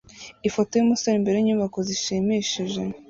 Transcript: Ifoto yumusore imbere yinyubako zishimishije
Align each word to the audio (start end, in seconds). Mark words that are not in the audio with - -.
Ifoto 0.47 0.71
yumusore 0.75 1.15
imbere 1.17 1.35
yinyubako 1.37 1.77
zishimishije 1.87 2.81